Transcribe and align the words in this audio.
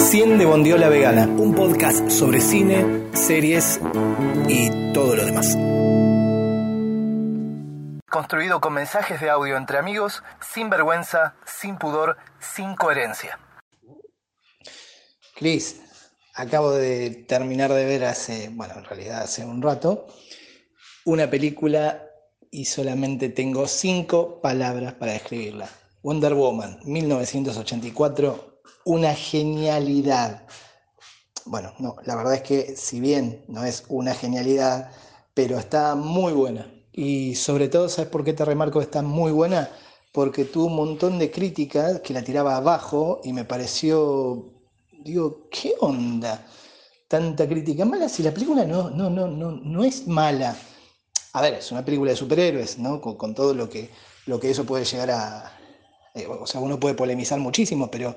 Cien 0.00 0.38
de 0.38 0.44
Bondiola 0.44 0.88
Vegana, 0.88 1.26
un 1.28 1.54
podcast 1.54 2.10
sobre 2.10 2.40
cine, 2.40 3.06
series 3.12 3.78
y 4.48 4.92
todo 4.92 5.14
lo 5.14 5.24
demás. 5.24 5.56
Construido 8.10 8.60
con 8.60 8.72
mensajes 8.72 9.20
de 9.20 9.30
audio 9.30 9.56
entre 9.56 9.78
amigos, 9.78 10.24
sin 10.40 10.68
vergüenza, 10.68 11.36
sin 11.46 11.78
pudor, 11.78 12.16
sin 12.40 12.74
coherencia. 12.74 13.38
Cris, 15.36 15.80
acabo 16.34 16.72
de 16.72 17.24
terminar 17.28 17.72
de 17.72 17.84
ver 17.84 18.04
hace, 18.04 18.48
bueno, 18.52 18.74
en 18.78 18.84
realidad 18.84 19.22
hace 19.22 19.44
un 19.44 19.62
rato, 19.62 20.08
una 21.04 21.30
película 21.30 22.02
y 22.50 22.64
solamente 22.64 23.28
tengo 23.28 23.68
cinco 23.68 24.40
palabras 24.40 24.94
para 24.94 25.12
describirla. 25.12 25.70
Wonder 26.02 26.32
Woman, 26.32 26.78
1984, 26.84 28.62
una 28.86 29.14
genialidad. 29.14 30.46
Bueno, 31.44 31.74
no, 31.78 31.96
la 32.04 32.16
verdad 32.16 32.34
es 32.34 32.42
que 32.42 32.74
si 32.74 33.00
bien 33.00 33.44
no 33.48 33.64
es 33.64 33.84
una 33.88 34.14
genialidad, 34.14 34.92
pero 35.34 35.58
está 35.58 35.94
muy 35.96 36.32
buena. 36.32 36.72
Y 36.90 37.34
sobre 37.34 37.68
todo, 37.68 37.90
¿sabes 37.90 38.10
por 38.10 38.24
qué 38.24 38.32
te 38.32 38.46
remarco 38.46 38.78
que 38.78 38.86
está 38.86 39.02
muy 39.02 39.30
buena? 39.30 39.68
Porque 40.12 40.46
tuvo 40.46 40.66
un 40.66 40.76
montón 40.76 41.18
de 41.18 41.30
críticas 41.30 42.00
que 42.00 42.14
la 42.14 42.22
tiraba 42.22 42.56
abajo 42.56 43.20
y 43.22 43.34
me 43.34 43.44
pareció, 43.44 44.54
digo, 45.04 45.48
¿qué 45.50 45.74
onda? 45.80 46.46
Tanta 47.08 47.46
crítica 47.46 47.84
mala 47.84 48.08
si 48.08 48.22
la 48.22 48.32
película 48.32 48.64
no, 48.64 48.88
no, 48.88 49.10
no, 49.10 49.28
no, 49.28 49.50
no 49.50 49.84
es 49.84 50.06
mala. 50.06 50.56
A 51.34 51.42
ver, 51.42 51.54
es 51.54 51.70
una 51.70 51.84
película 51.84 52.12
de 52.12 52.16
superhéroes, 52.16 52.78
¿no? 52.78 53.02
Con, 53.02 53.34
todo 53.34 53.52
lo 53.52 53.68
que, 53.68 53.90
lo 54.24 54.40
que 54.40 54.50
eso 54.50 54.64
puede 54.64 54.84
llegar 54.84 55.10
a, 55.10 55.59
eh, 56.14 56.26
o 56.26 56.46
sea, 56.46 56.60
uno 56.60 56.80
puede 56.80 56.94
polemizar 56.94 57.38
muchísimo, 57.38 57.90
pero 57.90 58.16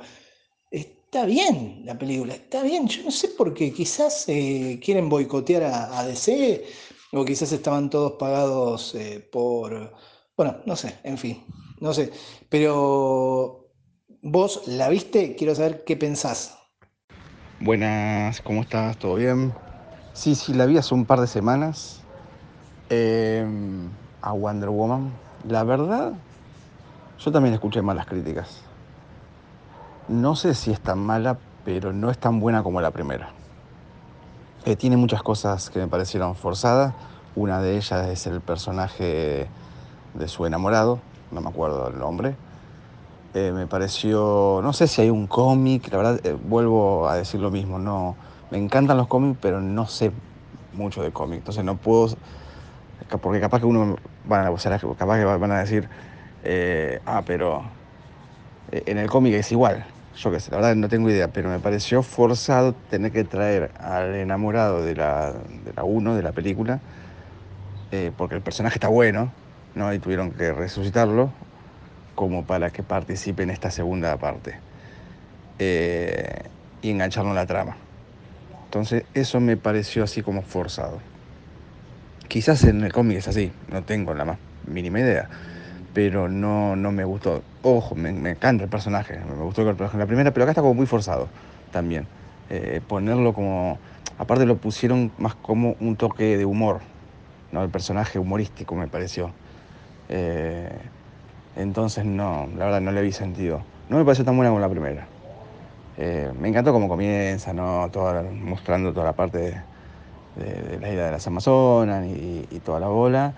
está 0.72 1.26
bien 1.26 1.84
la 1.86 1.98
película, 1.98 2.34
está 2.34 2.64
bien. 2.64 2.88
Yo 2.88 3.04
no 3.04 3.12
sé 3.12 3.30
por 3.30 3.54
qué, 3.54 3.72
quizás 3.72 4.26
eh, 4.28 4.80
quieren 4.84 5.09
boicotear 5.09 5.64
a, 5.64 6.04
DC, 6.06 6.66
o 7.14 7.23
quizás 7.23 7.52
estaban 7.52 7.90
todos 7.90 8.14
pagados 8.14 8.95
eh, 8.95 9.28
por. 9.32 9.94
Bueno, 10.36 10.58
no 10.66 10.76
sé, 10.76 10.98
en 11.04 11.17
fin, 11.17 11.44
no 11.80 11.94
sé. 11.94 12.12
Pero 12.50 13.70
vos 14.22 14.64
la 14.67 14.89
viste, 14.89 15.36
quiero 15.36 15.54
saber 15.54 15.84
qué 15.84 15.95
pensás. 15.95 16.58
Buenas, 17.60 18.42
¿cómo 18.42 18.62
estás? 18.62 18.98
¿Todo 18.98 19.16
bien? 19.16 19.54
Sí, 20.14 20.36
sí, 20.36 20.54
la 20.54 20.66
vi 20.66 20.78
hace 20.78 20.94
un 20.95 21.06
par 21.06 21.22
de 21.22 21.28
semanas. 21.28 22.02
a 22.89 24.32
Wonder 24.32 24.70
Woman. 24.70 25.12
La 25.48 25.64
verdad, 25.64 26.14
yo 27.24 27.32
también 27.32 27.54
escuché 27.54 27.82
malas 27.82 28.06
críticas. 28.06 28.62
No 30.10 30.36
sé 30.36 30.54
si 30.56 30.72
es 30.72 30.82
tan 30.82 31.00
mala, 31.00 31.38
pero 31.64 31.94
no 31.94 32.10
es 32.10 32.18
tan 32.18 32.40
buena 32.40 32.64
como 32.64 32.82
la 32.82 32.92
primera. 32.92 33.30
Eh, 34.66 34.76
tiene 34.76 34.98
muchas 34.98 35.24
cosas 35.24 35.70
que 35.70 35.80
me 35.80 35.88
parecieron 35.88 36.36
forzadas. 36.36 36.94
Una 37.36 37.62
de 37.62 37.78
ellas 37.78 38.08
es 38.10 38.28
el 38.28 38.42
personaje 38.42 39.48
de 40.14 40.28
su 40.28 40.46
enamorado, 40.46 41.00
no 41.32 41.42
me 41.42 41.50
acuerdo 41.50 41.88
el 41.88 41.98
nombre. 41.98 42.36
Eh, 43.34 43.52
me 43.54 43.68
pareció, 43.68 44.60
no 44.62 44.74
sé 44.74 44.88
si 44.88 45.02
hay 45.02 45.10
un 45.10 45.26
cómic, 45.26 45.92
la 45.92 45.98
verdad 45.98 46.20
eh, 46.24 46.34
vuelvo 46.34 47.08
a 47.10 47.16
decir 47.16 47.40
lo 47.40 47.50
mismo, 47.50 47.80
no, 47.80 48.16
me 48.52 48.60
encantan 48.60 48.96
los 48.96 49.08
cómics, 49.08 49.40
pero 49.42 49.60
no 49.60 49.88
sé 49.88 50.12
mucho 50.74 51.02
de 51.02 51.12
cómics, 51.12 51.40
entonces 51.40 51.64
no 51.64 51.76
puedo, 51.78 52.16
porque 53.22 53.40
capaz 53.40 53.60
que 53.60 53.66
uno, 53.66 53.96
capaz 54.30 55.18
que 55.18 55.26
van 55.26 55.52
a 55.52 55.60
decir, 55.60 55.90
eh, 56.44 56.99
ah, 57.05 57.23
pero 57.25 57.63
eh, 58.72 58.83
en 58.88 58.97
el 58.97 59.09
cómic 59.09 59.33
es 59.33 59.52
igual. 59.52 59.86
Yo 60.16 60.31
qué 60.31 60.39
sé, 60.39 60.52
la 60.52 60.58
verdad 60.58 60.75
no 60.75 60.89
tengo 60.89 61.09
idea, 61.09 61.30
pero 61.30 61.49
me 61.49 61.59
pareció 61.59 62.03
forzado 62.03 62.73
tener 62.73 63.11
que 63.11 63.23
traer 63.23 63.72
al 63.80 64.13
enamorado 64.13 64.83
de 64.83 64.95
la 64.95 65.33
1, 65.81 66.16
de, 66.16 66.21
la 66.21 66.33
película, 66.33 66.81
eh, 67.92 68.11
porque 68.15 68.36
el 68.36 68.42
personaje 68.42 68.76
está 68.76 68.89
bueno, 68.89 69.32
¿no? 69.73 69.92
Y 69.92 69.98
tuvieron 69.98 70.32
que 70.32 70.53
resucitarlo 70.53 71.32
como 72.14 72.45
para 72.45 72.70
que 72.70 72.83
participe 72.83 73.42
en 73.42 73.49
esta 73.49 73.71
segunda 73.71 74.15
parte 74.17 74.59
y 75.59 76.89
engancharlo 76.92 77.30
en 77.30 77.36
la 77.36 77.45
trama. 77.45 77.77
Entonces 78.65 79.05
eso 79.14 79.39
me 79.39 79.55
pareció 79.55 80.03
así 80.03 80.21
como 80.21 80.42
forzado. 80.42 80.99
Quizás 82.27 82.65
en 82.65 82.83
el 82.83 82.92
cómic 82.92 83.17
es 83.17 83.27
así, 83.30 83.52
no 83.70 83.83
tengo 83.83 84.14
la 84.14 84.26
más 84.26 84.37
mínima 84.67 84.99
idea 84.99 85.30
pero 85.93 86.27
no, 86.27 86.76
no 86.76 86.92
me 86.92 87.05
gustó. 87.05 87.43
Ojo, 87.61 87.95
me, 87.95 88.09
encanta 88.09 88.64
el 88.64 88.70
personaje, 88.70 89.20
me 89.20 89.43
gustó 89.43 89.61
el 89.61 89.67
personaje 89.67 89.98
la 89.98 90.05
primera, 90.05 90.31
pero 90.31 90.43
acá 90.43 90.52
está 90.52 90.61
como 90.61 90.73
muy 90.73 90.86
forzado 90.86 91.27
también. 91.71 92.08
Eh, 92.49 92.81
ponerlo 92.87 93.33
como, 93.33 93.77
aparte 94.17 94.45
lo 94.45 94.58
pusieron 94.58 95.11
más 95.17 95.36
como 95.36 95.76
un 95.80 95.95
toque 95.95 96.37
de 96.37 96.45
humor, 96.45 96.82
¿no? 97.52 97.64
El 97.64 97.70
personaje 97.70 98.20
humorístico 98.20 98.76
me 98.76 98.87
pareció. 98.87 99.32
Eh, 100.09 100.70
entonces 101.55 102.05
no, 102.05 102.48
la 102.58 102.65
verdad 102.65 102.82
no 102.82 102.92
le 102.92 103.02
vi 103.02 103.11
sentido. 103.11 103.61
No 103.89 103.98
me 103.98 104.03
pareció 104.03 104.26
tan 104.26 104.36
buena 104.36 104.49
como 104.49 104.59
la 104.59 104.70
primera. 104.70 105.08
Eh, 105.98 106.32
me 106.39 106.49
encantó 106.49 106.73
cómo 106.73 106.89
comienza, 106.89 107.53
¿no? 107.53 107.89
mostrando 108.42 108.92
toda 108.93 109.05
la 109.05 109.14
parte 109.14 109.37
de, 109.37 110.80
la 110.82 110.89
isla 110.89 111.05
de 111.05 111.11
las 111.11 111.27
Amazonas 111.27 112.03
y 112.08 112.59
toda 112.65 112.80
la 112.80 112.87
bola. 112.87 113.33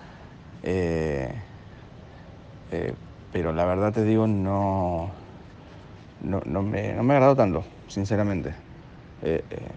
Eh, 2.70 2.94
pero 3.30 3.52
la 3.52 3.64
verdad 3.64 3.92
te 3.92 4.04
digo, 4.04 4.26
no, 4.26 5.12
no, 6.20 6.62
me, 6.62 6.94
no 6.94 7.02
me 7.02 7.14
agradó 7.14 7.36
tanto, 7.36 7.64
sinceramente. 7.86 8.54
Eh, 9.22 9.44
eh, 9.50 9.68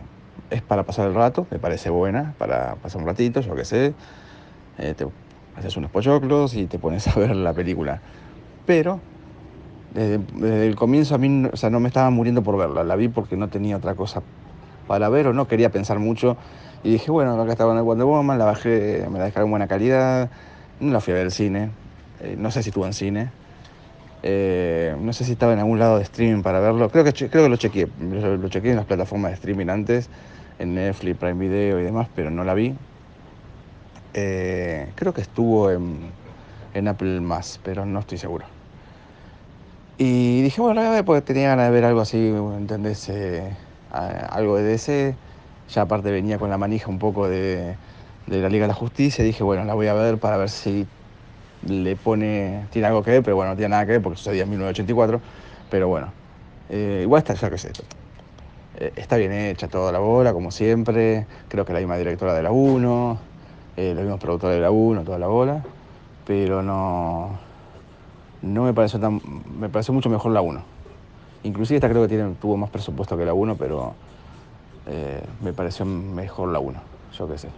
es 0.49 0.61
para 0.63 0.85
pasar 0.85 1.07
el 1.07 1.15
rato, 1.15 1.47
me 1.51 1.59
parece 1.59 1.89
buena, 1.89 2.35
para 2.37 2.75
pasar 2.77 3.01
un 3.01 3.07
ratito, 3.07 3.41
yo 3.41 3.55
qué 3.55 3.65
sé. 3.65 3.95
te 4.77 5.07
haces 5.55 5.77
unos 5.77 5.91
pochoclos 5.91 6.55
y 6.55 6.67
te 6.67 6.79
pones 6.79 7.07
a 7.07 7.19
ver 7.19 7.35
la 7.35 7.53
película. 7.53 8.01
Pero 8.65 9.01
desde, 9.89 10.67
el 10.67 10.75
comienzo 10.75 11.15
a 11.15 11.17
mí 11.17 11.47
o 11.51 11.57
sea, 11.57 11.69
no 11.69 11.79
me 11.79 11.87
estaba 11.87 12.09
muriendo 12.09 12.43
por 12.43 12.57
verla, 12.57 12.83
la 12.83 12.95
vi 12.95 13.09
porque 13.09 13.37
no 13.37 13.49
tenía 13.49 13.77
otra 13.77 13.95
cosa 13.95 14.23
para 14.87 15.09
ver 15.09 15.27
o 15.27 15.33
no 15.33 15.47
quería 15.47 15.71
pensar 15.71 15.99
mucho. 15.99 16.37
Y 16.83 16.91
dije, 16.91 17.11
bueno, 17.11 17.39
acá 17.41 17.51
estaba 17.53 17.73
en 17.73 17.79
el 17.79 17.83
Wonder 17.83 18.05
Woman, 18.07 18.37
la 18.39 18.45
bajé, 18.45 19.07
me 19.11 19.19
la 19.19 19.25
dejaron 19.25 19.47
en 19.47 19.51
buena 19.51 19.67
calidad, 19.67 20.31
no 20.79 20.93
la 20.93 21.01
fui 21.01 21.13
a 21.13 21.17
ver 21.17 21.25
al 21.25 21.31
cine, 21.31 21.75
eh, 22.21 22.35
no 22.37 22.51
sé 22.51 22.63
si 22.63 22.69
estuvo 22.69 22.85
en 22.85 22.93
cine. 22.93 23.29
Eh, 24.21 24.95
no 24.99 25.13
sé 25.13 25.23
si 25.23 25.31
estaba 25.31 25.53
en 25.53 25.59
algún 25.59 25.79
lado 25.79 25.97
de 25.97 26.03
streaming 26.03 26.41
para 26.41 26.59
verlo. 26.59 26.89
Creo 26.89 27.03
que, 27.03 27.13
creo 27.13 27.43
que 27.43 27.49
lo 27.49 27.55
chequeé. 27.55 27.87
Lo, 27.99 28.49
chequeé 28.49 28.71
en 28.71 28.77
las 28.77 28.85
plataformas 28.85 29.31
de 29.31 29.35
streaming 29.35 29.69
antes, 29.69 30.09
en 30.59 30.75
Netflix, 30.75 31.17
Prime 31.17 31.47
Video 31.47 31.79
y 31.79 31.83
demás, 31.83 32.07
pero 32.15 32.29
no 32.29 32.43
la 32.43 32.53
vi. 32.53 32.75
Eh, 34.13 34.91
creo 34.95 35.13
que 35.13 35.21
estuvo 35.21 35.71
en, 35.71 36.11
en 36.73 36.87
Apple 36.87 37.21
más, 37.21 37.59
pero 37.63 37.85
no 37.85 37.99
estoy 37.99 38.17
seguro. 38.17 38.45
Y 39.97 40.41
dije, 40.41 40.61
bueno, 40.61 40.81
la 40.81 41.03
porque 41.03 41.21
tenía 41.21 41.49
ganas 41.49 41.67
de 41.67 41.71
ver 41.71 41.85
algo 41.85 42.01
así, 42.01 42.33
¿entendés? 42.57 43.11
algo 43.91 44.57
de 44.57 44.63
DC. 44.63 45.15
Ya 45.73 45.81
aparte 45.83 46.09
venía 46.09 46.39
con 46.39 46.49
la 46.49 46.57
manija 46.57 46.89
un 46.89 46.99
poco 46.99 47.27
de, 47.27 47.75
de 48.27 48.41
la 48.41 48.49
Liga 48.49 48.63
de 48.63 48.69
la 48.69 48.73
Justicia. 48.73 49.23
Dije, 49.23 49.43
bueno, 49.43 49.65
la 49.65 49.73
voy 49.73 49.87
a 49.87 49.93
ver 49.93 50.17
para 50.17 50.37
ver 50.37 50.49
si 50.49 50.87
le 51.67 51.95
pone, 51.95 52.67
tiene 52.71 52.87
algo 52.87 53.03
que 53.03 53.11
ver, 53.11 53.23
pero 53.23 53.35
bueno, 53.35 53.51
no 53.51 53.57
tiene 53.57 53.69
nada 53.69 53.85
que 53.85 53.93
ver 53.93 54.01
porque 54.01 54.17
sucedía 54.17 54.43
en 54.43 54.49
1984, 54.49 55.21
pero 55.69 55.87
bueno, 55.87 56.11
eh, 56.69 57.01
igual 57.03 57.19
está, 57.19 57.33
ya 57.33 57.49
que 57.49 57.57
sé, 57.57 57.71
eh, 58.77 58.93
está 58.95 59.17
bien 59.17 59.31
hecha 59.31 59.67
toda 59.67 59.91
la 59.91 59.99
bola, 59.99 60.33
como 60.33 60.51
siempre, 60.51 61.25
creo 61.47 61.65
que 61.65 61.73
la 61.73 61.79
misma 61.79 61.97
directora 61.97 62.33
de 62.33 62.43
la 62.43 62.51
1, 62.51 63.17
eh, 63.77 63.93
los 63.93 64.03
mismos 64.03 64.19
productores 64.19 64.55
de 64.55 64.61
la 64.61 64.71
1, 64.71 65.03
toda 65.03 65.19
la 65.19 65.27
bola, 65.27 65.63
pero 66.25 66.61
no, 66.61 67.37
no 68.41 68.63
me 68.63 68.73
pareció 68.73 68.99
tan, 68.99 69.21
me 69.59 69.69
pareció 69.69 69.93
mucho 69.93 70.09
mejor 70.09 70.31
la 70.31 70.41
1. 70.41 70.61
Inclusive 71.43 71.77
esta 71.77 71.89
creo 71.89 72.07
que 72.07 72.35
tuvo 72.39 72.57
más 72.57 72.69
presupuesto 72.69 73.17
que 73.17 73.25
la 73.25 73.33
1, 73.33 73.55
pero 73.55 73.93
me 75.41 75.53
pareció 75.53 75.85
mejor 75.85 76.49
la 76.49 76.59
1, 76.59 76.79
yo 77.15 77.27
qué 77.29 77.37
sé 77.37 77.49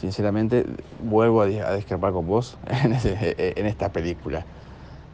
sinceramente 0.00 0.64
vuelvo 1.02 1.42
a, 1.42 1.46
discrepar 1.46 2.12
con 2.12 2.26
vos 2.26 2.58
en, 2.84 3.66
esta 3.66 3.90
película. 3.90 4.44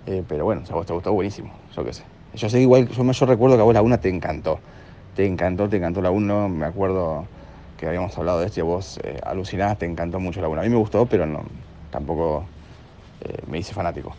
Eh, 0.07 0.23
pero 0.27 0.45
bueno, 0.45 0.63
a 0.69 0.73
vos 0.73 0.87
te 0.87 0.93
gustó 0.93 1.13
buenísimo, 1.13 1.53
yo 1.75 1.85
qué 1.85 1.93
sé. 1.93 2.05
Yo 2.35 2.49
sé 2.49 2.61
igual, 2.61 2.89
yo, 2.89 3.11
yo 3.11 3.27
recuerdo 3.27 3.57
que 3.57 3.63
a 3.63 3.65
vos 3.65 3.75
la 3.75 3.83
1 3.83 3.99
te 3.99 4.09
encantó. 4.09 4.61
Te 5.15 5.27
encantó, 5.27 5.69
te 5.69 5.77
encantó 5.79 6.03
la 6.03 6.11
1, 6.11 6.49
me 6.49 6.67
acuerdo 6.67 7.27
que 7.77 7.87
habíamos 7.87 8.17
hablado 8.17 8.41
de 8.41 8.47
esto 8.47 8.61
y 8.61 8.63
vos 8.63 9.01
eh, 9.03 9.19
alucinás, 9.25 9.79
te 9.79 9.87
encantó 9.87 10.21
mucho 10.21 10.41
la 10.41 10.49
1. 10.49 10.61
A 10.61 10.65
mí 10.65 10.71
me 10.71 10.77
gustó, 10.77 11.07
pero 11.07 11.27
no, 11.27 11.43
tampoco 11.91 12.45
eh, 13.23 13.39
me 13.49 13.59
hice 13.59 13.75
fanático. 13.75 14.15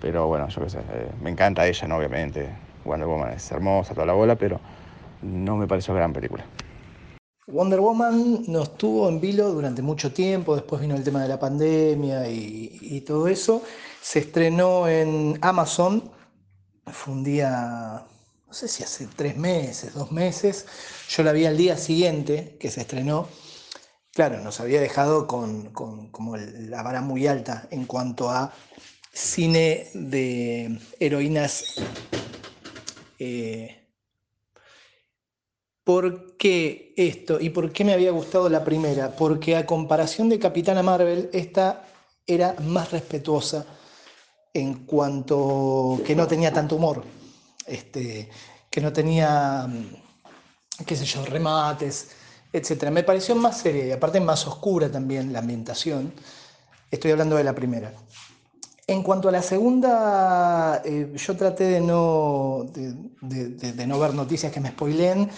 Pero 0.00 0.26
bueno, 0.26 0.48
yo 0.48 0.62
qué 0.62 0.70
sé, 0.70 0.78
me 1.22 1.30
encanta 1.30 1.66
ella, 1.66 1.88
¿no? 1.88 1.96
Obviamente. 1.96 2.48
Wonder 2.84 3.06
Woman 3.06 3.32
es 3.32 3.50
hermosa, 3.50 3.94
toda 3.94 4.06
la 4.06 4.12
bola, 4.12 4.36
pero 4.36 4.60
no 5.22 5.56
me 5.56 5.66
pareció 5.66 5.94
gran 5.94 6.12
película. 6.12 6.44
Wonder 7.52 7.80
Woman 7.80 8.44
no 8.48 8.62
estuvo 8.62 9.08
en 9.08 9.20
vilo 9.20 9.52
durante 9.52 9.82
mucho 9.82 10.10
tiempo, 10.12 10.56
después 10.56 10.80
vino 10.80 10.96
el 10.96 11.04
tema 11.04 11.22
de 11.22 11.28
la 11.28 11.38
pandemia 11.38 12.26
y, 12.28 13.02
todo 13.06 13.28
eso. 13.28 13.62
Se 14.00 14.20
estrenó 14.20 14.88
en 14.88 15.38
Amazon 15.42 16.10
fue 16.86 17.14
un 17.14 17.22
día, 17.22 18.02
no 18.46 18.52
sé 18.52 18.68
si 18.68 18.82
hace 18.82 19.06
tres 19.14 19.36
meses, 19.36 19.94
dos 19.94 20.10
meses, 20.10 20.66
yo 21.08 21.22
la 21.22 21.32
vi 21.32 21.44
al 21.44 21.56
día 21.56 21.76
siguiente 21.76 22.56
que 22.58 22.70
se 22.70 22.80
estrenó. 22.80 23.28
Claro, 24.12 24.40
nos 24.40 24.60
había 24.60 24.80
dejado 24.80 25.26
con, 25.26 25.70
como 25.70 26.36
la 26.36 26.82
vara 26.82 27.00
muy 27.00 27.26
alta 27.26 27.68
en 27.70 27.86
cuanto 27.86 28.30
a 28.30 28.52
cine 29.12 29.88
de 29.94 30.80
heroínas. 30.98 31.76
Eh, 33.18 33.81
¿Por 35.84 36.36
qué 36.36 36.94
esto? 36.96 37.40
¿Y 37.40 37.50
por 37.50 37.72
qué 37.72 37.84
me 37.84 37.92
había 37.92 38.12
gustado 38.12 38.48
la 38.48 38.62
primera? 38.62 39.16
Porque 39.16 39.56
a 39.56 39.66
comparación 39.66 40.28
de 40.28 40.38
Capitana 40.38 40.82
Marvel, 40.82 41.28
esta 41.32 41.84
era 42.24 42.54
más 42.60 42.92
respetuosa 42.92 43.66
en 44.54 44.86
cuanto 44.86 46.00
que 46.06 46.14
no 46.14 46.28
tenía 46.28 46.52
tanto 46.52 46.76
humor, 46.76 47.02
este, 47.66 48.28
que 48.70 48.80
no 48.80 48.92
tenía, 48.92 49.66
mm, 49.66 50.84
qué 50.86 50.94
sé 50.94 51.04
yo, 51.04 51.24
remates, 51.24 52.10
etc. 52.52 52.90
Me 52.90 53.02
pareció 53.02 53.34
más 53.34 53.58
seria 53.58 53.86
y 53.86 53.92
aparte 53.92 54.20
más 54.20 54.46
oscura 54.46 54.88
también 54.90 55.32
la 55.32 55.40
ambientación. 55.40 56.12
Estoy 56.92 57.10
hablando 57.10 57.36
de 57.36 57.44
la 57.44 57.54
primera. 57.54 57.92
En 58.86 59.02
cuanto 59.02 59.28
a 59.28 59.32
la 59.32 59.42
segunda, 59.42 60.80
eh, 60.84 61.12
yo 61.16 61.36
traté 61.36 61.64
de 61.64 61.80
no, 61.80 62.66
de 62.72 63.86
no 63.86 63.98
ver 63.98 64.14
noticias 64.14 64.52
que 64.52 64.60
me 64.60 64.70
spoileen 64.70 65.28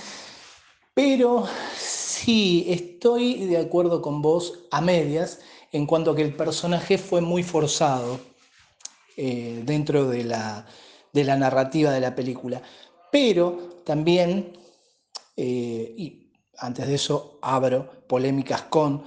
pero 0.94 1.46
sí, 1.76 2.64
estoy 2.68 3.46
de 3.46 3.58
acuerdo 3.58 4.00
con 4.00 4.22
vos 4.22 4.60
a 4.70 4.80
medias 4.80 5.40
en 5.72 5.86
cuanto 5.86 6.12
a 6.12 6.16
que 6.16 6.22
el 6.22 6.34
personaje 6.34 6.98
fue 6.98 7.20
muy 7.20 7.42
forzado 7.42 8.20
eh, 9.16 9.62
dentro 9.64 10.08
de 10.08 10.24
la, 10.24 10.66
narrativa 11.12 11.90
de 11.90 12.00
la 12.00 12.14
película. 12.14 12.62
Pero 13.10 13.80
también, 13.84 14.56
eh, 15.36 15.94
y 15.96 16.32
antes 16.58 16.86
de 16.86 16.94
eso 16.94 17.38
abro 17.42 18.06
polémicas 18.06 18.62
con, 18.62 19.04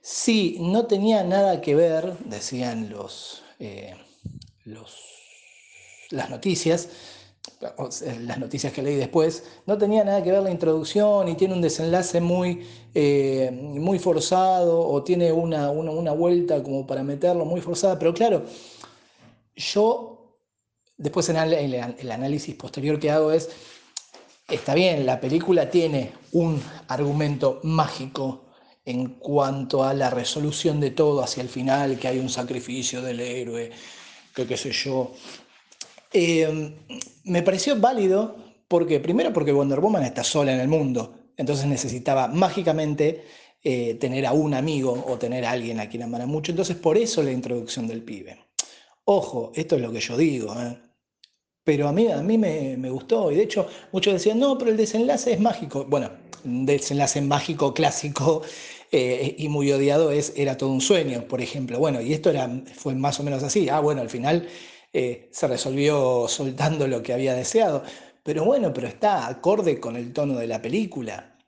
si 0.00 0.58
no 0.60 0.86
tenía 0.86 1.22
nada 1.22 1.60
que 1.60 1.74
ver, 1.74 2.18
decían 2.24 2.90
los, 2.90 3.42
eh, 3.60 3.94
los 4.64 5.18
las 6.10 6.30
noticias, 6.30 6.88
las 8.20 8.38
noticias 8.38 8.72
que 8.72 8.82
leí 8.82 8.96
después, 8.96 9.44
no 9.66 9.76
tenía 9.76 10.04
nada 10.04 10.22
que 10.22 10.30
ver 10.30 10.42
la 10.42 10.50
introducción 10.50 11.28
y 11.28 11.34
tiene 11.34 11.54
un 11.54 11.60
desenlace 11.60 12.20
muy, 12.20 12.66
eh, 12.94 13.50
muy 13.52 13.98
forzado 13.98 14.80
o 14.80 15.02
tiene 15.02 15.32
una, 15.32 15.70
una, 15.70 16.12
vuelta 16.12 16.62
como 16.62 16.86
para 16.86 17.02
meterlo 17.02 17.44
muy 17.44 17.60
forzada, 17.60 17.98
pero 17.98 18.14
claro, 18.14 18.44
yo 19.56 20.38
después 20.96 21.28
en 21.30 21.36
el, 21.36 21.74
el 21.74 22.12
análisis 22.12 22.54
posterior 22.54 22.98
que 23.00 23.10
hago 23.10 23.32
es, 23.32 23.50
está 24.48 24.74
bien, 24.74 25.04
la 25.04 25.20
película 25.20 25.68
tiene 25.68 26.12
un 26.32 26.62
argumento 26.86 27.60
mágico 27.64 28.44
en 28.84 29.16
cuanto 29.18 29.84
a 29.84 29.92
la 29.92 30.10
resolución 30.10 30.80
de 30.80 30.92
todo 30.92 31.22
hacia 31.22 31.42
el 31.42 31.48
final, 31.48 31.98
que 31.98 32.08
hay 32.08 32.18
un 32.18 32.30
sacrificio 32.30 33.02
del 33.02 33.20
héroe, 33.20 33.70
que 34.34 34.46
qué 34.46 34.56
sé 34.56 34.70
yo, 34.72 35.12
eh, 36.12 36.74
me 37.24 37.42
pareció 37.42 37.76
válido 37.76 38.36
porque, 38.66 39.00
primero 39.00 39.32
porque 39.32 39.52
Wonder 39.52 39.80
Woman 39.80 40.04
está 40.04 40.24
sola 40.24 40.52
en 40.52 40.60
el 40.60 40.68
mundo, 40.68 41.14
entonces 41.36 41.66
necesitaba 41.66 42.28
mágicamente 42.28 43.24
eh, 43.62 43.94
tener 43.94 44.26
a 44.26 44.32
un 44.32 44.54
amigo 44.54 45.04
o 45.06 45.18
tener 45.18 45.44
a 45.44 45.50
alguien 45.50 45.80
a 45.80 45.88
quien 45.88 46.02
amara 46.02 46.26
mucho, 46.26 46.52
entonces 46.52 46.76
por 46.76 46.96
eso 46.96 47.22
la 47.22 47.32
introducción 47.32 47.86
del 47.86 48.02
pibe. 48.02 48.38
Ojo, 49.04 49.52
esto 49.54 49.76
es 49.76 49.82
lo 49.82 49.92
que 49.92 50.00
yo 50.00 50.16
digo, 50.16 50.54
¿eh? 50.60 50.78
pero 51.64 51.88
a 51.88 51.92
mí, 51.92 52.08
a 52.08 52.22
mí 52.22 52.38
me, 52.38 52.90
gustó 52.90 53.30
y 53.30 53.36
de 53.36 53.42
hecho 53.42 53.66
muchos 53.92 54.14
decían, 54.14 54.38
no, 54.38 54.56
pero 54.56 54.70
el 54.70 54.76
desenlace 54.76 55.32
es 55.32 55.40
mágico. 55.40 55.84
Bueno, 55.84 56.10
desenlace 56.42 57.20
mágico 57.20 57.74
clásico 57.74 58.42
y 58.90 59.48
muy 59.48 59.70
odiado 59.70 60.10
es 60.10 60.32
Era 60.34 60.56
todo 60.56 60.70
un 60.70 60.80
sueño, 60.80 61.28
por 61.28 61.42
ejemplo. 61.42 61.78
Bueno, 61.78 62.00
y 62.00 62.14
esto 62.14 62.30
era, 62.30 62.48
fue 62.74 62.94
más 62.94 63.20
o 63.20 63.22
menos 63.22 63.42
así. 63.42 63.68
Ah, 63.68 63.80
bueno, 63.80 64.00
al 64.00 64.08
final 64.08 64.48
eh, 64.98 65.28
se 65.30 65.46
resolvió 65.46 66.26
soltando 66.26 66.88
lo 66.88 67.00
que 67.04 67.12
había 67.12 67.32
deseado. 67.34 67.84
Pero 68.24 68.44
bueno, 68.44 68.72
pero 68.72 68.88
está 68.88 69.28
acorde 69.28 69.78
con 69.78 69.94
el 69.94 70.12
tono 70.12 70.36
de 70.36 70.48
la 70.48 70.60
película. 70.60 71.38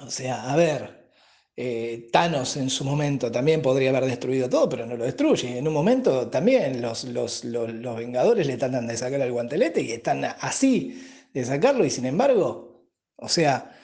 O 0.00 0.10
sea, 0.10 0.50
a 0.50 0.56
ver, 0.56 1.10
eh, 1.54 2.08
Thanos 2.10 2.56
en 2.56 2.70
su 2.70 2.84
momento 2.84 3.30
también 3.30 3.60
podría 3.60 3.90
haber 3.90 4.06
destruido 4.06 4.48
todo, 4.48 4.70
pero 4.70 4.86
no 4.86 4.96
lo 4.96 5.04
destruye. 5.04 5.58
En 5.58 5.68
un 5.68 5.74
momento 5.74 6.28
también 6.28 6.80
los, 6.80 7.04
los, 7.04 7.42
Vengadores 7.44 8.46
le 8.46 8.56
tratan 8.56 8.86
de 8.86 8.96
sacar 8.96 9.20
el 9.20 9.32
guantelete 9.32 9.82
y 9.82 9.92
están 9.92 10.24
así 10.24 11.06
de 11.34 11.44
sacarlo 11.44 11.84
y 11.84 11.90
sin 11.90 12.06
embargo, 12.06 12.86
o 13.16 13.28
sea, 13.28 13.76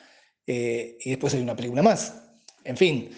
eh, 0.46 0.96
y 1.00 1.10
después 1.10 1.34
hay 1.34 1.42
una 1.42 1.56
película 1.56 1.82
más. 1.82 2.22
En 2.64 2.78
fin, 2.78 3.10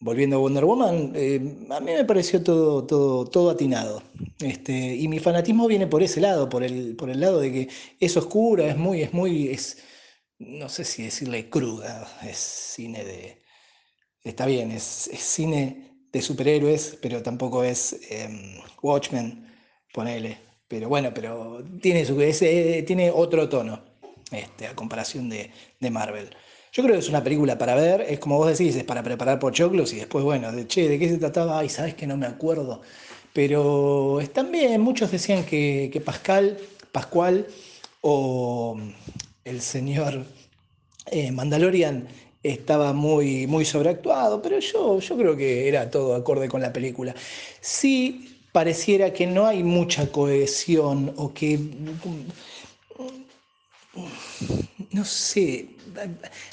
volviendo 0.00 0.36
a 0.36 0.38
Wonder 0.40 0.64
Woman, 0.64 1.12
eh, 1.14 1.40
a 1.70 1.80
mí 1.80 1.92
me 1.92 2.04
pareció 2.04 2.42
todo, 2.42 2.84
todo, 2.86 3.26
todo 3.26 3.50
atinado. 3.50 4.02
Este, 4.40 4.96
y 4.96 5.08
mi 5.08 5.18
fanatismo 5.20 5.68
viene 5.68 5.86
por 5.86 6.02
ese 6.02 6.20
lado, 6.20 6.48
por 6.48 6.64
el, 6.64 6.96
por 6.96 7.10
el 7.10 7.20
lado 7.20 7.40
de 7.40 7.52
que 7.52 7.68
es 8.00 8.16
oscura, 8.16 8.66
es 8.68 8.76
muy, 8.76 9.02
es 9.02 9.12
muy, 9.12 9.48
es, 9.48 9.78
no 10.38 10.68
sé 10.68 10.84
si 10.84 11.02
decirle 11.04 11.50
cruda, 11.50 12.08
es 12.24 12.38
cine 12.38 13.04
de, 13.04 13.42
está 14.24 14.46
bien, 14.46 14.72
es, 14.72 14.84
cine 14.84 16.06
de 16.12 16.22
superhéroes, 16.22 16.98
pero 17.02 17.22
tampoco 17.22 17.62
es 17.64 17.96
em, 18.10 18.58
Watchmen, 18.82 19.46
ponele. 19.92 20.38
Pero 20.68 20.88
bueno, 20.88 21.12
pero 21.12 21.64
tiene, 21.82 22.04
su, 22.04 22.20
eh, 22.20 22.84
tiene 22.86 23.10
otro 23.10 23.48
tono, 23.48 23.82
este, 24.30 24.68
a 24.68 24.74
comparación 24.76 25.28
de, 25.28 25.50
de 25.80 25.90
Marvel. 25.90 26.30
Yo 26.72 26.84
creo 26.84 26.94
que 26.94 27.00
es 27.00 27.08
una 27.08 27.24
película 27.24 27.58
para 27.58 27.74
ver, 27.74 28.02
es 28.02 28.20
como 28.20 28.36
vos 28.36 28.56
decís, 28.56 28.76
es 28.76 28.84
para 28.84 29.02
preparar 29.02 29.40
pochoclos 29.40 29.92
y 29.92 29.96
después, 29.96 30.24
bueno, 30.24 30.52
de 30.52 30.68
che, 30.68 30.88
¿de 30.88 30.98
qué 30.98 31.08
se 31.08 31.18
trataba? 31.18 31.58
Ay, 31.58 31.68
sabes 31.68 31.94
que 31.94 32.06
no 32.06 32.16
me 32.16 32.26
acuerdo. 32.26 32.80
Pero 33.32 34.20
están 34.20 34.52
bien, 34.52 34.80
muchos 34.80 35.10
decían 35.10 35.44
que, 35.44 36.02
Pascal, 36.04 36.58
Pascual 36.92 37.46
o 38.02 38.78
el 39.44 39.60
señor 39.60 40.24
eh, 41.06 41.32
Mandalorian 41.32 42.08
estaba 42.42 42.92
muy, 42.92 43.46
muy 43.46 43.64
sobreactuado, 43.64 44.40
pero 44.40 44.58
yo, 44.60 45.00
yo 45.00 45.16
creo 45.16 45.36
que 45.36 45.68
era 45.68 45.90
todo 45.90 46.14
acorde 46.14 46.48
con 46.48 46.60
la 46.62 46.72
película. 46.72 47.14
Sí 47.60 48.40
pareciera 48.52 49.12
que 49.12 49.26
no 49.26 49.46
hay 49.46 49.62
mucha 49.62 50.10
cohesión 50.10 51.12
o 51.16 51.32
que 51.32 51.58
no 54.92 55.04
sé, 55.04 55.70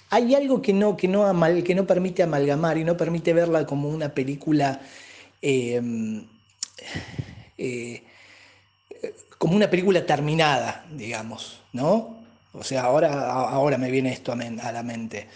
hay 0.09 0.35
algo 0.35 0.61
que 0.61 0.73
no, 0.73 0.95
que 0.95 1.07
no, 1.07 1.33
que 1.63 1.75
no 1.75 1.87
permite 1.87 2.23
amalgamar 2.23 2.77
y 2.77 2.83
no 2.83 2.95
permite 2.95 3.33
verla 3.33 3.65
como 3.65 3.89
una 3.89 4.09
película, 4.09 4.79
em, 5.41 6.25
eh, 7.57 8.03
como 9.37 9.55
una 9.55 9.69
película 9.69 10.05
terminada, 10.05 10.85
digamos, 10.91 11.61
¿no? 11.73 12.17
O 12.53 12.63
sea, 12.63 12.83
ahora, 12.83 13.31
ahora 13.31 13.77
me 13.77 13.91
viene 13.91 14.11
esto 14.11 14.31
a 14.31 14.71
la 14.71 14.83
mente. 14.83 15.27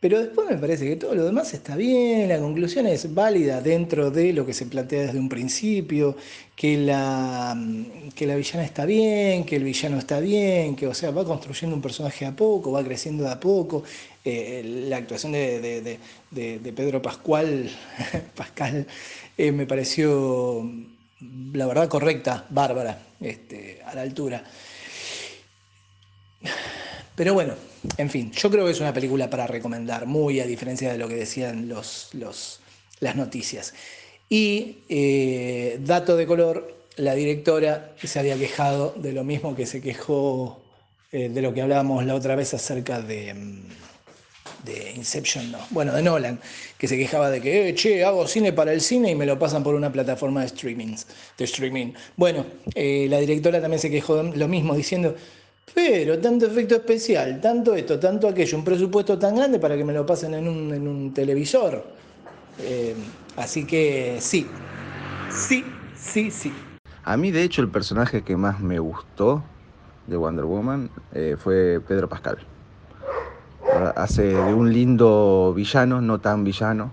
Pero 0.00 0.18
después 0.18 0.48
me 0.48 0.56
parece 0.56 0.86
que 0.88 0.96
todo 0.96 1.14
lo 1.14 1.26
demás 1.26 1.52
está 1.52 1.76
bien, 1.76 2.26
la 2.30 2.38
conclusión 2.38 2.86
es 2.86 3.12
válida 3.12 3.60
dentro 3.60 4.10
de 4.10 4.32
lo 4.32 4.46
que 4.46 4.54
se 4.54 4.64
plantea 4.64 5.02
desde 5.02 5.18
un 5.18 5.28
principio, 5.28 6.16
que 6.56 6.78
la, 6.78 7.54
que 8.14 8.26
la 8.26 8.34
villana 8.36 8.64
está 8.64 8.86
bien, 8.86 9.44
que 9.44 9.56
el 9.56 9.64
villano 9.64 9.98
está 9.98 10.18
bien, 10.20 10.74
que 10.74 10.86
o 10.86 10.94
sea, 10.94 11.10
va 11.10 11.22
construyendo 11.26 11.76
un 11.76 11.82
personaje 11.82 12.24
a 12.24 12.34
poco, 12.34 12.72
va 12.72 12.82
creciendo 12.82 13.24
de 13.24 13.30
a 13.30 13.38
poco. 13.38 13.84
Eh, 14.24 14.86
la 14.88 14.96
actuación 14.98 15.32
de, 15.32 15.98
Pedro 16.74 17.02
Pascual, 17.02 17.70
Pascal 18.34 18.86
eh, 19.36 19.52
me 19.52 19.66
pareció, 19.66 20.66
la 21.52 21.66
verdad, 21.66 21.88
correcta, 21.88 22.46
bárbara, 22.48 23.02
este, 23.20 23.80
a 23.84 23.94
la 23.94 24.00
altura. 24.00 24.42
Pero 27.14 27.34
bueno, 27.34 27.52
en 27.96 28.10
fin, 28.10 28.30
yo 28.32 28.50
creo 28.50 28.66
que 28.66 28.72
es 28.72 28.80
una 28.80 28.92
película 28.92 29.30
para 29.30 29.46
recomendar, 29.46 30.06
muy 30.06 30.40
a 30.40 30.46
diferencia 30.46 30.92
de 30.92 30.98
lo 30.98 31.08
que 31.08 31.14
decían 31.14 31.68
los, 31.68 32.10
las 33.00 33.16
noticias. 33.16 33.74
Y 34.28 34.78
eh, 34.88 35.78
dato 35.82 36.16
de 36.16 36.26
color, 36.26 36.76
la 36.96 37.14
directora 37.14 37.92
se 38.02 38.18
había 38.18 38.36
quejado 38.36 38.94
de 38.96 39.12
lo 39.12 39.24
mismo 39.24 39.56
que 39.56 39.66
se 39.66 39.80
quejó 39.80 40.60
eh, 41.10 41.28
de 41.28 41.42
lo 41.42 41.52
que 41.54 41.62
hablábamos 41.62 42.04
la 42.04 42.14
otra 42.14 42.36
vez 42.36 42.52
acerca 42.54 43.00
de, 43.00 43.34
mm, 43.34 43.62
de 44.64 44.92
Inception, 44.94 45.50
no, 45.50 45.58
bueno, 45.70 45.92
de 45.92 46.02
Nolan, 46.02 46.38
que 46.76 46.86
se 46.86 46.96
quejaba 46.98 47.30
de 47.30 47.40
que, 47.40 47.70
eh, 47.70 47.74
che, 47.74 48.04
hago 48.04 48.28
cine 48.28 48.52
para 48.52 48.72
el 48.72 48.82
cine 48.82 49.10
y 49.10 49.14
me 49.14 49.26
lo 49.26 49.38
pasan 49.38 49.64
por 49.64 49.74
una 49.74 49.90
plataforma 49.90 50.42
de, 50.42 50.48
streamings, 50.48 51.06
de 51.38 51.44
streaming. 51.46 51.94
Bueno, 52.16 52.44
la 52.74 53.18
directora 53.18 53.60
también 53.60 53.80
se 53.80 53.90
quejó 53.90 54.22
de 54.22 54.36
lo 54.36 54.48
mismo, 54.48 54.74
diciendo, 54.74 55.16
pero 55.74 56.18
tanto 56.18 56.46
efecto 56.46 56.76
especial, 56.76 57.40
tanto 57.40 57.74
esto, 57.74 57.98
tanto 57.98 58.28
aquello, 58.28 58.58
un 58.58 58.64
presupuesto 58.64 59.18
tan 59.18 59.36
grande 59.36 59.58
para 59.58 59.76
que 59.76 59.84
me 59.84 59.92
lo 59.92 60.04
pasen 60.04 60.34
en 60.34 60.48
un, 60.48 61.12
televisor. 61.14 61.82
Eh, 62.58 62.94
así 63.36 63.64
que 63.64 64.18
sí, 64.20 64.46
sí, 65.30 65.64
sí, 65.96 66.30
sí. 66.30 66.52
A 67.04 67.16
mí 67.16 67.30
de 67.30 67.42
hecho 67.42 67.62
el 67.62 67.68
personaje 67.68 68.22
que 68.22 68.36
más 68.36 68.60
me 68.60 68.78
gustó 68.78 69.42
de 70.06 70.16
Wonder 70.16 70.44
Woman 70.44 70.90
eh, 71.12 71.36
fue 71.38 71.80
Pedro 71.86 72.08
Pascal. 72.08 72.38
Hace 73.94 74.22
de 74.22 74.54
un 74.54 74.72
lindo 74.72 75.52
villano, 75.54 76.00
no 76.00 76.20
tan 76.20 76.44
villano. 76.44 76.90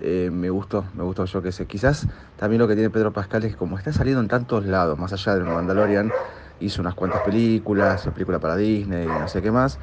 Eh, 0.00 0.30
me 0.32 0.48
gustó, 0.50 0.84
me 0.94 1.02
gustó 1.02 1.24
yo 1.24 1.42
que 1.42 1.50
sé. 1.50 1.66
Quizás 1.66 2.06
también 2.36 2.60
lo 2.60 2.68
que 2.68 2.74
tiene 2.74 2.90
Pedro 2.90 3.12
Pascal 3.12 3.44
es 3.44 3.52
que 3.52 3.58
como 3.58 3.76
está 3.76 3.92
saliendo 3.92 4.20
en 4.20 4.28
tantos 4.28 4.64
lados, 4.64 4.96
más 4.98 5.12
allá 5.12 5.34
de 5.34 5.42
Mandalorian, 5.42 6.12
hizo 6.60 6.80
unas 6.80 6.94
cuantas 6.94 7.22
películas, 7.22 8.06
película 8.14 8.38
para 8.38 8.56
Disney, 8.56 9.04
y 9.04 9.06
no 9.06 9.28
sé 9.28 9.42
qué 9.42 9.50
más. 9.50 9.78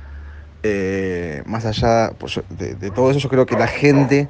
Eh, 0.63 1.43
más 1.45 1.65
allá 1.65 2.11
pues, 2.17 2.41
de, 2.49 2.91
todo 2.91 3.11
eso, 3.11 3.19
yo 3.19 3.29
creo 3.29 3.45
que 3.45 3.55
la 3.55 3.67
gente 3.67 4.27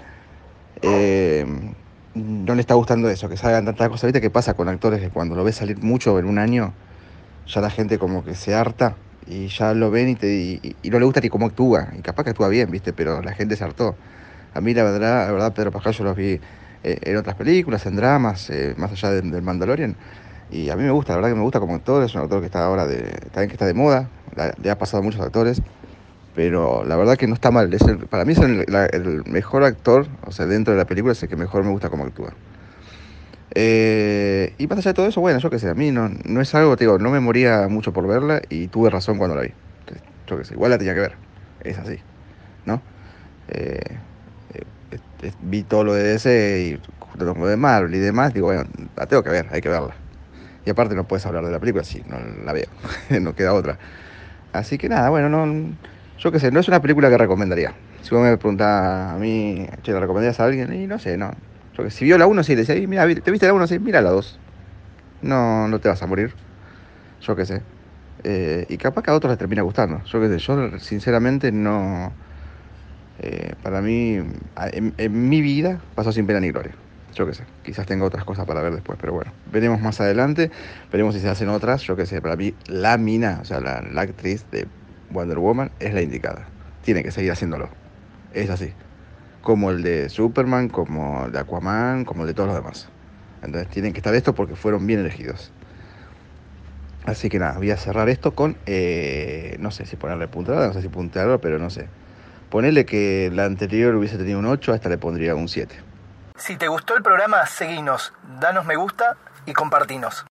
no 2.16 2.56
le 2.56 2.62
está 2.62 2.74
gustando 2.74 3.10
eso, 3.10 3.30
que 3.30 3.38
salgan 3.38 3.66
tantas 3.66 3.90
cosas. 3.90 4.08
¿Viste 4.08 4.22
qué 4.22 4.30
pasa 4.30 4.54
con 4.54 4.70
actores 4.70 5.02
que 5.02 5.10
cuando 5.10 5.36
lo 5.36 5.44
ves 5.44 5.56
salir 5.56 5.78
mucho 5.84 6.18
en 6.18 6.26
un 6.26 6.40
año, 6.40 6.74
ya 7.48 7.62
la 7.62 7.70
gente 7.70 8.00
como 8.00 8.24
que 8.24 8.36
se 8.36 8.56
harta 8.56 8.96
y 9.28 9.48
ya 9.48 9.74
lo 9.74 9.92
ven 9.92 10.10
y, 10.10 10.16
te, 10.16 10.28
y, 10.34 10.90
no 10.90 11.00
le 11.00 11.06
gusta 11.06 11.20
ni 11.20 11.30
cómo 11.30 11.46
actúa. 11.46 11.90
Y 11.98 12.02
capaz 12.02 12.24
que 12.24 12.30
actúa 12.32 12.48
bien, 12.48 12.72
¿viste? 12.72 12.94
Pero 12.94 13.22
la 13.22 13.34
gente 13.34 13.56
se 13.56 13.64
hartó. 13.64 13.96
A 14.54 14.62
mí 14.62 14.74
la 14.74 14.84
verdad, 14.84 15.28
la 15.28 15.32
verdad 15.32 15.54
Pedro 15.54 15.72
Pascal 15.72 15.94
yo 15.94 16.04
los 16.06 16.16
vi 16.16 16.40
eh, 16.84 17.00
en 17.02 17.18
otras 17.18 17.36
películas, 17.36 17.86
en 17.86 17.98
dramas, 17.98 18.50
eh, 18.50 18.74
más 18.78 18.92
allá 18.92 19.12
del 19.12 19.42
Mandalorian. 19.42 19.98
Y 20.52 20.70
a 20.70 20.76
mí 20.76 20.84
me 20.84 20.92
gusta, 20.92 21.14
la 21.14 21.18
verdad 21.18 21.30
que 21.30 21.36
me 21.36 21.42
gusta 21.42 21.60
como 21.60 21.76
actor, 21.76 22.04
es 22.04 22.14
un 22.16 22.22
actor 22.22 22.40
que 22.40 22.46
está 22.46 22.66
ahora 22.66 22.86
de, 22.86 23.04
también 23.32 23.50
que 23.50 23.54
está 23.54 23.66
de 23.66 23.74
moda, 23.74 24.10
le 24.62 24.70
ha 24.70 24.78
pasado 24.78 25.02
a 25.02 25.04
muchos 25.04 25.22
actores 25.22 25.62
pero 26.36 26.84
la 26.84 26.98
verdad 26.98 27.16
que 27.16 27.28
no 27.28 27.34
está 27.34 27.50
mal. 27.50 27.70
para 28.10 28.26
mí 28.26 28.34
es 28.34 28.40
el, 28.40 29.24
mejor 29.26 29.64
actor, 29.64 30.06
o 30.28 30.32
sea, 30.32 30.46
dentro 30.46 30.74
de 30.74 30.78
la 30.78 30.86
película 30.86 31.14
es 31.14 31.24
el 31.24 31.30
que 31.30 31.38
mejor 31.38 31.64
me 31.64 31.72
gusta 31.72 31.90
cómo 31.90 32.04
actúa. 32.04 32.34
Eh, 33.56 34.54
y 34.58 34.68
más 34.68 34.80
allá 34.80 34.90
de 34.90 34.96
todo 34.96 35.08
eso, 35.08 35.22
bueno, 35.22 35.40
yo 35.40 35.50
qué 35.50 35.60
sé, 35.60 35.70
a 35.70 35.74
mí 35.74 35.92
no, 35.92 36.10
no 36.26 36.42
es 36.42 36.54
algo, 36.54 36.76
te 36.76 36.84
digo, 36.84 37.00
no 37.00 37.10
me 37.10 37.22
moría 37.22 37.68
mucho 37.70 37.94
por 37.94 38.06
verla 38.06 38.42
y 38.50 38.68
tuve 38.68 38.90
razón 38.90 39.18
cuando 39.18 39.38
la 39.38 39.44
vi. 39.44 39.54
Yo 40.28 40.38
qué 40.38 40.44
sé, 40.44 40.56
igual 40.56 40.72
la 40.72 40.78
tenía 40.78 40.94
que 40.94 41.00
ver, 41.00 41.16
es 41.62 41.78
así, 41.78 42.00
¿no? 42.66 42.82
Eh, 43.48 43.80
eh, 44.52 45.32
vi 45.40 45.64
todo 45.64 45.86
lo 45.86 45.94
de 45.94 46.04
DC 46.04 46.60
y 46.62 47.18
lo 47.18 47.34
de 47.34 47.56
Marvel 47.56 47.96
y 47.96 48.00
demás, 48.00 48.34
digo, 48.34 48.48
bueno, 48.48 48.66
la 48.98 49.06
tengo 49.06 49.24
que 49.24 49.30
ver, 49.30 49.48
hay 49.52 49.62
que 49.62 49.70
verla. 49.70 50.05
Y 50.66 50.70
aparte 50.70 50.96
no 50.96 51.08
puedes 51.08 51.26
hablar 51.26 51.46
de 51.46 51.52
la 51.52 51.60
película 51.60 51.84
si 51.84 52.02
no 52.08 52.18
la 52.44 52.54
veo, 52.54 52.68
no 53.22 53.36
queda 53.36 53.54
otra. 53.54 53.78
Así 54.52 54.78
que 54.78 54.90
nada, 54.90 55.10
bueno, 55.10 55.30
no 55.30 55.76
yo 56.18 56.32
qué 56.32 56.40
sé, 56.40 56.52
no 56.52 56.60
es 56.60 56.68
una 56.68 56.82
película 56.82 57.10
que 57.10 57.18
recomendaría. 57.18 57.74
Si 58.02 58.14
vos 58.14 58.24
me 58.24 58.38
preguntás 58.38 59.14
a 59.14 59.18
mí, 59.18 59.68
che, 59.82 59.92
¿la 59.92 60.00
recomendarías 60.00 60.40
a 60.40 60.46
alguien? 60.46 60.74
Y 60.74 60.88
no 60.88 60.98
sé, 60.98 61.18
no. 61.18 61.32
Yo 61.78 61.84
que 61.84 61.92
si 61.92 62.06
vio 62.06 62.18
la 62.18 62.26
1, 62.26 62.44
sí, 62.44 62.56
le 62.56 62.64
decía, 62.64 62.88
mira, 62.88 63.06
¿te 63.22 63.32
viste 63.32 63.48
la 63.48 63.54
1? 63.54 63.68
Sí, 63.68 63.80
mira 63.80 64.02
la 64.02 64.12
2. 64.12 64.40
No, 65.22 65.68
no 65.68 65.80
te 65.80 65.90
vas 65.90 66.02
a 66.02 66.08
morir. 66.08 66.34
Yo 67.22 67.36
qué 67.36 67.46
sé. 67.46 67.62
Eh, 68.24 68.66
y 68.70 68.78
capaz 68.78 69.04
que 69.04 69.12
a 69.12 69.14
otros 69.14 69.30
les 69.30 69.38
termina 69.38 69.62
gustando. 69.62 70.04
Yo 70.06 70.22
qué 70.22 70.30
sé, 70.30 70.38
yo 70.40 70.80
sinceramente 70.80 71.52
no... 71.52 72.14
Eh, 73.20 73.54
para 73.64 73.82
mí, 73.82 74.20
en, 74.56 75.30
mi 75.30 75.42
vida 75.42 75.80
pasó 75.96 76.12
sin 76.12 76.28
pena 76.28 76.40
ni 76.40 76.52
gloria. 76.52 76.74
Yo 77.16 77.26
qué 77.26 77.34
sé, 77.34 77.44
quizás 77.64 77.86
tenga 77.86 78.06
otras 78.06 78.26
cosas 78.26 78.46
para 78.46 78.62
ver 78.62 78.74
después, 78.74 78.98
pero 79.00 79.14
bueno, 79.14 79.32
veremos 79.52 79.80
más 79.80 80.02
adelante, 80.02 80.52
veremos 80.92 81.16
si 81.16 81.22
se 81.22 81.30
hacen 81.30 81.48
otras. 81.48 81.82
Yo 81.84 81.96
qué 81.96 82.06
sé, 82.06 82.22
para 82.22 82.36
mí 82.36 82.54
la 82.68 82.98
mina, 82.98 83.40
o 83.42 83.46
sea, 83.46 83.62
la, 83.62 83.82
la 83.82 84.02
actriz 84.02 84.46
de 84.52 84.68
Wonder 85.12 85.40
Woman 85.40 85.72
es 85.80 85.94
la 85.94 86.02
indicada. 86.02 86.46
Tiene 86.84 87.04
que 87.04 87.12
seguir 87.12 87.32
haciéndolo. 87.32 87.70
Es 88.34 88.50
así. 88.50 88.74
Como 89.42 89.72
el 89.72 89.82
de 89.82 90.10
Superman, 90.10 90.68
como 90.68 91.26
el 91.28 91.32
de 91.32 91.40
Aquaman, 91.40 92.04
como 92.04 92.24
el 92.24 92.28
de 92.28 92.34
todos 92.34 92.48
los 92.48 92.58
demás. 92.58 92.90
Entonces 93.42 93.70
tienen 93.70 93.94
que 93.94 94.00
estar 94.00 94.14
esto 94.14 94.36
porque 94.36 94.56
fueron 94.56 94.86
bien 94.86 95.00
elegidos. 95.00 95.54
Así 97.06 97.30
que 97.30 97.40
nada, 97.40 97.58
voy 97.58 97.72
a 97.72 97.78
cerrar 97.78 98.10
esto 98.10 98.34
con, 98.36 98.58
eh, 98.66 99.56
no 99.60 99.72
sé 99.72 99.86
si 99.86 99.96
ponerle 99.96 100.28
puntada, 100.28 100.68
no 100.68 100.74
sé 100.74 100.82
si 100.82 100.90
puntearlo, 100.90 101.40
pero 101.40 101.60
no 101.60 101.70
sé. 101.70 101.88
Ponerle 102.50 102.86
que 102.86 103.32
la 103.34 103.46
anterior 103.46 103.96
hubiese 103.96 104.18
tenido 104.18 104.40
un 104.40 104.46
8, 104.48 104.74
a 104.74 104.76
esta 104.76 104.90
le 104.90 104.98
pondría 104.98 105.36
un 105.36 105.48
7. 105.48 105.76
Si 106.38 106.58
te 106.58 106.68
gustó 106.68 106.96
el 106.96 107.04
programa, 107.04 107.46
seguinos, 107.46 108.14
danos 108.40 108.66
me 108.66 108.76
gusta 108.76 109.18
y 109.46 109.54
compartinos. 109.54 110.26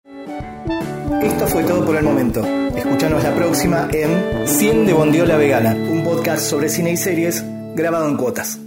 Esto 1.22 1.46
fue 1.46 1.64
todo 1.64 1.84
por 1.84 1.96
el 1.96 2.04
momento. 2.04 2.44
Escúchanos 2.44 3.22
la 3.22 3.34
próxima 3.34 3.88
en 3.90 4.46
100 4.46 4.86
de 4.86 4.92
Bondiola 4.92 5.36
Vegana, 5.36 5.72
un 5.72 6.04
podcast 6.04 6.42
sobre 6.42 6.68
cine 6.68 6.92
y 6.92 6.96
series 6.96 7.42
grabado 7.74 8.08
en 8.08 8.16
cuotas. 8.16 8.58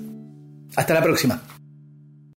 Hasta 0.75 0.94
la 0.94 1.01
próxima. 1.03 1.39